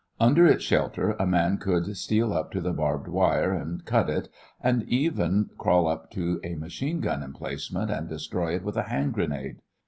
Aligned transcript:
Under 0.19 0.47
its 0.47 0.63
shelter 0.63 1.11
a 1.19 1.27
man 1.27 1.59
could 1.59 1.95
steal 1.95 2.33
up 2.33 2.49
to 2.53 2.59
the 2.59 2.73
barbed 2.73 3.07
wire 3.07 3.53
and 3.53 3.85
cut 3.85 4.09
it 4.09 4.29
and 4.59 4.81
even 4.89 5.51
crawl 5.59 5.87
up 5.87 6.09
to 6.13 6.39
a 6.43 6.55
machine 6.55 7.01
gun 7.01 7.21
emplacement 7.21 7.91
and 7.91 8.09
destroy 8.09 8.55
it 8.55 8.63
with 8.63 8.77
a 8.77 8.83
hand 8.89 9.13
grenade. 9.13 9.61